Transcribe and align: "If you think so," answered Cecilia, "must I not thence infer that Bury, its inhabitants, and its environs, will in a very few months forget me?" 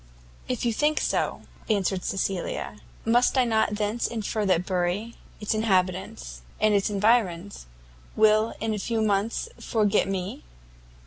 "If 0.47 0.65
you 0.65 0.73
think 0.73 0.99
so," 0.99 1.43
answered 1.69 2.03
Cecilia, 2.03 2.79
"must 3.05 3.37
I 3.37 3.45
not 3.45 3.75
thence 3.75 4.07
infer 4.07 4.47
that 4.47 4.65
Bury, 4.65 5.13
its 5.39 5.53
inhabitants, 5.53 6.41
and 6.59 6.73
its 6.73 6.89
environs, 6.89 7.67
will 8.15 8.55
in 8.59 8.69
a 8.71 8.79
very 8.79 8.79
few 8.79 9.03
months 9.03 9.47
forget 9.59 10.07
me?" 10.07 10.41